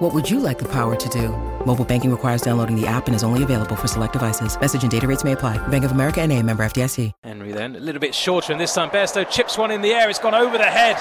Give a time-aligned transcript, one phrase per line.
[0.00, 1.28] What would you like the power to do?
[1.66, 4.58] Mobile banking requires downloading the app and is only available for select devices.
[4.58, 5.58] Message and data rates may apply.
[5.68, 7.12] Bank of America and a member FDIC.
[7.22, 10.08] Henry then, a little bit shorter, and this time Bairstow chips one in the air.
[10.08, 10.96] It's gone over the head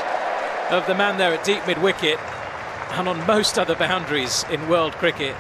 [0.70, 2.20] of the man there at deep mid wicket.
[2.92, 5.34] And on most other boundaries in world cricket,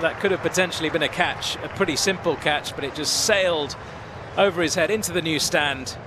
[0.00, 3.76] that could have potentially been a catch, a pretty simple catch, but it just sailed
[4.38, 5.98] over his head into the new stand.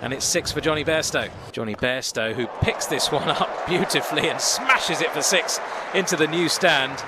[0.00, 1.28] And it's six for Johnny Bairstow.
[1.50, 5.58] Johnny Bairstow, who picks this one up beautifully and smashes it for six
[5.96, 7.02] into the new stand.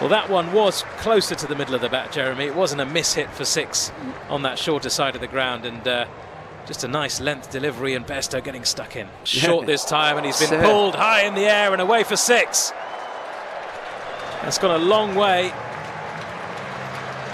[0.00, 2.46] Well, that one was closer to the middle of the bat, Jeremy.
[2.46, 3.92] It wasn't a miss hit for six
[4.28, 6.06] on that shorter side of the ground, and uh,
[6.66, 9.06] just a nice length delivery, and Bairstow getting stuck in.
[9.22, 12.72] Short this time, and he's been pulled high in the air and away for six.
[14.42, 15.52] That's gone a long way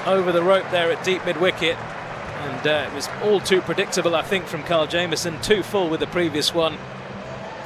[0.07, 1.77] over the rope there at deep mid wicket.
[1.77, 5.41] And uh, it was all too predictable, I think, from Kyle Jamieson.
[5.43, 6.79] Too full with the previous one.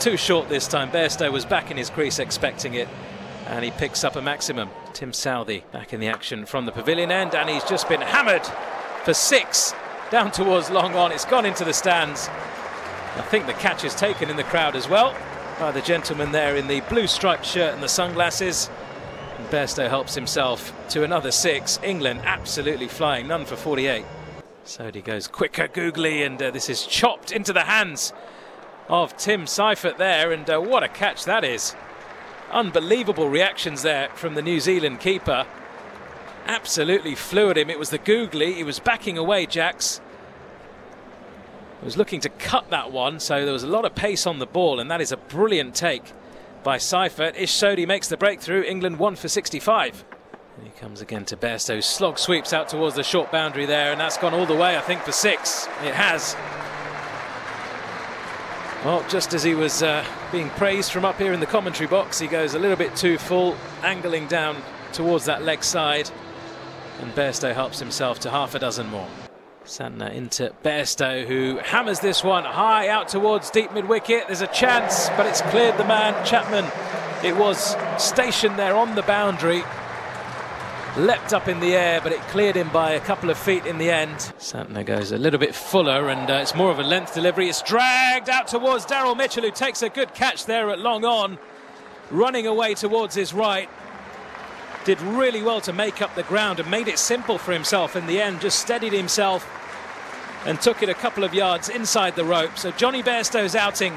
[0.05, 0.91] Too short this time.
[0.91, 2.89] Bairstow was back in his crease expecting it.
[3.47, 4.69] And he picks up a maximum.
[4.93, 7.35] Tim Southee back in the action from the pavilion end.
[7.35, 8.45] And he's just been hammered
[9.05, 9.73] for six
[10.11, 11.11] down towards long on.
[11.11, 12.29] It's gone into the stands.
[12.29, 15.17] I think the catch is taken in the crowd as well
[15.59, 18.69] by the gentleman there in the blue striped shirt and the sunglasses.
[19.39, 21.81] And Bairstow helps himself to another six.
[21.83, 24.05] England absolutely flying, none for 48.
[24.67, 28.13] Sodhi goes quicker, googly, and uh, this is chopped into the hands
[28.89, 30.33] of Tim Seifert there.
[30.33, 31.75] And uh, what a catch that is!
[32.51, 35.47] Unbelievable reactions there from the New Zealand keeper.
[36.47, 37.71] Absolutely flew at him.
[37.71, 38.55] It was the googly.
[38.55, 40.01] He was backing away, Jacks.
[41.83, 44.47] Was looking to cut that one, so there was a lot of pace on the
[44.47, 46.13] ball, and that is a brilliant take
[46.63, 47.37] by Seifert.
[47.37, 48.63] Ish Sodhi makes the breakthrough.
[48.63, 50.03] England one for 65.
[50.57, 51.83] And he comes again to Bairstow.
[51.83, 54.81] Slog sweeps out towards the short boundary there, and that's gone all the way, I
[54.81, 55.67] think, for six.
[55.83, 56.35] It has.
[58.85, 62.19] Well, just as he was uh, being praised from up here in the commentary box,
[62.19, 64.59] he goes a little bit too full, angling down
[64.93, 66.11] towards that leg side.
[67.01, 69.09] And Bairstow helps himself to half a dozen more.
[69.65, 74.25] Santner into Bairstow, who hammers this one high out towards deep mid wicket.
[74.27, 76.13] There's a chance, but it's cleared the man.
[76.27, 76.67] Chapman,
[77.25, 79.63] it was stationed there on the boundary.
[80.97, 83.79] Leapt up in the air, but it cleared him by a couple of feet in
[83.79, 84.17] the end.
[84.39, 87.49] Santner goes a little bit fuller, and uh, it's more of a length delivery.
[87.49, 91.39] It's dragged out towards Daryl Mitchell, who takes a good catch there at long on,
[92.11, 93.69] running away towards his right
[94.85, 98.07] did really well to make up the ground and made it simple for himself in
[98.07, 99.49] the end, just steadied himself
[100.47, 102.59] and took it a couple of yards inside the rope.
[102.59, 103.95] So Johnny Bairstow's outing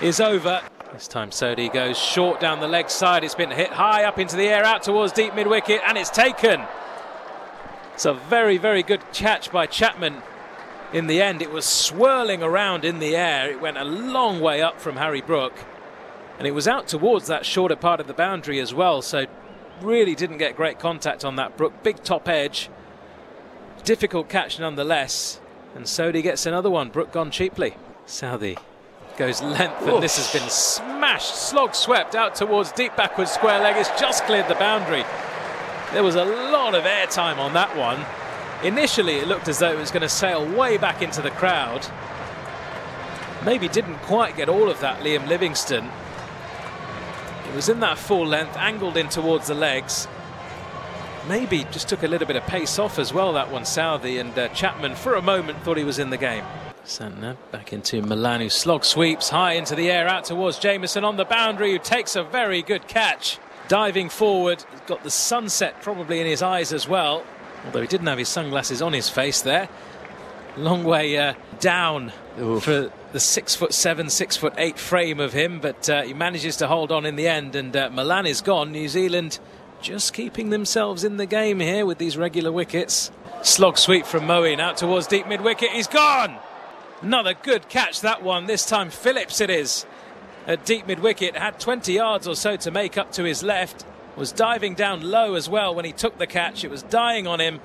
[0.00, 0.62] is over.
[0.92, 3.24] This time Sodhi goes short down the leg side.
[3.24, 6.10] It's been hit high up into the air, out towards deep mid wicket, and it's
[6.10, 6.60] taken.
[7.94, 10.22] It's a very, very good catch by Chapman.
[10.92, 13.50] In the end, it was swirling around in the air.
[13.50, 15.54] It went a long way up from Harry Brook.
[16.38, 19.00] And it was out towards that shorter part of the boundary as well.
[19.00, 19.24] So
[19.80, 21.82] really didn't get great contact on that Brook.
[21.82, 22.68] Big top edge.
[23.82, 25.40] Difficult catch nonetheless.
[25.74, 26.90] And Sodhi gets another one.
[26.90, 27.76] Brook gone cheaply.
[28.06, 28.58] Southee
[29.16, 33.76] goes length, and this has been smashed, slog swept out towards deep backward square leg.
[33.76, 35.04] It's just cleared the boundary.
[35.92, 38.04] There was a lot of airtime on that one.
[38.64, 41.86] Initially, it looked as though it was going to sail way back into the crowd.
[43.44, 45.90] Maybe didn't quite get all of that, Liam Livingstone.
[47.48, 50.06] It was in that full length, angled in towards the legs.
[51.28, 54.20] Maybe just took a little bit of pace off as well, that one, Southee.
[54.20, 56.44] And uh, Chapman, for a moment, thought he was in the game.
[56.84, 61.16] Santner back into Moeen, who slog sweeps high into the air out towards Jamieson on
[61.16, 63.38] the boundary, who takes a very good catch.
[63.68, 67.24] Diving forward, He's got the sunset probably in his eyes as well,
[67.64, 69.68] although he didn't have his sunglasses on his face there.
[70.56, 75.60] Long way uh, down for the six foot seven, six foot eight frame of him,
[75.60, 77.54] but uh, he manages to hold on in the end.
[77.54, 78.72] And uh, Moeen is gone.
[78.72, 79.38] New Zealand
[79.80, 83.10] just keeping themselves in the game here with these regular wickets.
[83.42, 85.70] Slog sweep from Moeen out towards deep mid wicket.
[85.70, 86.38] He's gone.
[87.02, 88.46] Another good catch that one.
[88.46, 89.84] This time Phillips it is
[90.46, 91.36] at deep mid wicket.
[91.36, 93.84] Had 20 yards or so to make up to his left.
[94.16, 96.64] Was diving down low as well when he took the catch.
[96.64, 97.60] It was dying on him.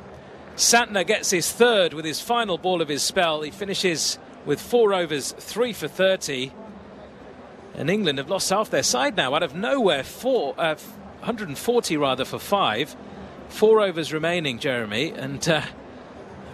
[0.56, 3.44] Santner gets his third with his final ball of his spell.
[3.44, 6.52] He finishes with four overs, three for 30.
[7.76, 10.04] And England have lost half their side now out of nowhere.
[10.04, 10.76] Four, uh,
[11.20, 12.96] 140 rather for five.
[13.50, 15.62] Four overs remaining, Jeremy, and uh,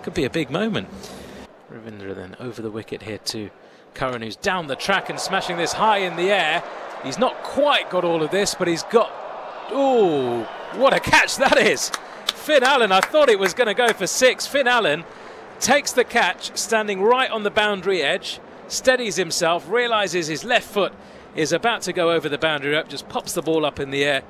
[0.01, 0.89] could be a big moment.
[1.73, 3.49] Ravindra then over the wicket here to
[3.95, 6.63] Curran, who's down the track and smashing this high in the air.
[7.03, 9.11] He's not quite got all of this, but he's got.
[9.71, 10.43] Oh,
[10.75, 11.91] what a catch that is!
[12.27, 14.45] Finn Allen, I thought it was going to go for six.
[14.45, 15.03] Finn Allen
[15.59, 20.93] takes the catch, standing right on the boundary edge, steadies himself, realizes his left foot
[21.35, 24.03] is about to go over the boundary up, just pops the ball up in the
[24.03, 24.23] air,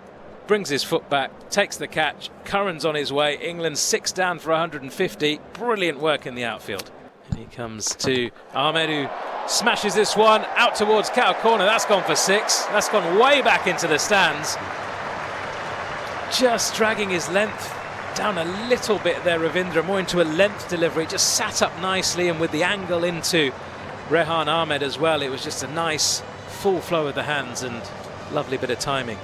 [0.47, 2.29] brings his foot back, takes the catch.
[2.45, 3.37] Curran's on his way.
[3.37, 5.39] England six down for 150.
[5.53, 6.91] Brilliant work in the outfield.
[7.29, 9.07] And he comes to Ahmed, who
[9.47, 11.65] smashes this one out towards cow corner.
[11.65, 12.65] That's gone for six.
[12.65, 14.55] That's gone way back into the stands.
[16.37, 17.73] Just dragging his length
[18.15, 21.05] down a little bit there, Ravindra, more into a length delivery.
[21.05, 23.51] Just sat up nicely and with the angle into
[24.09, 25.21] Rehan Ahmed as well.
[25.21, 27.81] It was just a nice full flow of the hands and
[28.31, 29.17] lovely bit of timing.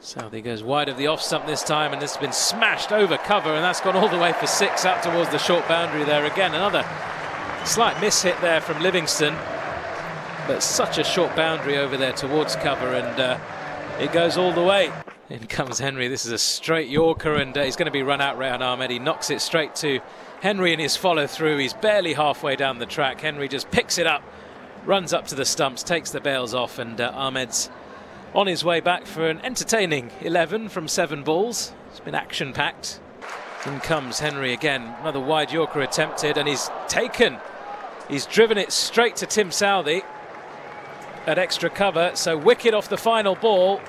[0.00, 3.16] Southee goes wide of the off stump this time, and this has been smashed over
[3.18, 6.24] cover, and that's gone all the way for six out towards the short boundary there
[6.24, 6.54] again.
[6.54, 6.84] Another
[7.68, 9.36] slight miss hit there from Livingstone,
[10.46, 13.38] but such a short boundary over there towards cover, and uh,
[14.00, 14.90] it goes all the way.
[15.28, 16.08] In comes Henry.
[16.08, 18.38] This is a straight Yorker, and uh, he's going to be run out.
[18.38, 18.90] Rehan Ahmed.
[18.90, 20.00] He knocks it straight to
[20.40, 21.58] Henry in his follow through.
[21.58, 23.20] He's barely halfway down the track.
[23.20, 24.22] Henry just picks it up,
[24.86, 27.68] runs up to the stumps, takes the bails off, and uh, Ahmed's
[28.34, 31.74] on his way back for an entertaining 11 from seven balls.
[31.90, 32.98] It's been action packed.
[33.66, 34.94] In comes Henry again.
[35.02, 37.36] Another wide Yorker attempted, and he's taken.
[38.08, 40.02] He's driven it straight to Tim Southee
[41.26, 42.12] at extra cover.
[42.14, 43.80] So wicket off the final ball.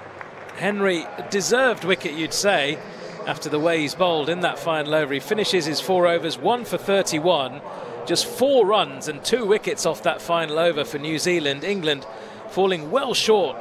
[0.57, 2.77] Henry deserved wicket, you'd say,
[3.25, 5.13] after the way he's bowled in that final over.
[5.13, 7.61] He finishes his four overs, one for 31,
[8.05, 11.63] just four runs and two wickets off that final over for New Zealand.
[11.63, 12.05] England
[12.49, 13.55] falling well short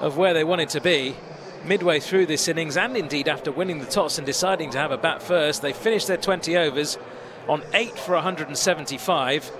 [0.00, 1.16] of where they wanted to be
[1.64, 4.98] midway through this innings, and indeed after winning the toss and deciding to have a
[4.98, 5.62] bat first.
[5.62, 6.96] They finished their 20 overs
[7.48, 9.50] on eight for 175.